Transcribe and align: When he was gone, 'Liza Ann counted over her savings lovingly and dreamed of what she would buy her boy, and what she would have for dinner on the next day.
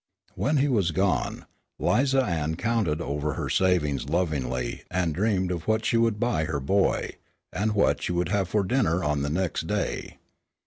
When 0.33 0.57
he 0.57 0.67
was 0.67 0.89
gone, 0.89 1.45
'Liza 1.77 2.23
Ann 2.23 2.55
counted 2.55 3.01
over 3.01 3.33
her 3.33 3.51
savings 3.51 4.09
lovingly 4.09 4.81
and 4.89 5.13
dreamed 5.13 5.51
of 5.51 5.67
what 5.67 5.85
she 5.85 5.95
would 5.97 6.19
buy 6.19 6.45
her 6.45 6.59
boy, 6.59 7.17
and 7.53 7.73
what 7.75 8.01
she 8.01 8.11
would 8.11 8.29
have 8.29 8.49
for 8.49 8.63
dinner 8.63 9.03
on 9.03 9.21
the 9.21 9.29
next 9.29 9.67
day. 9.67 10.17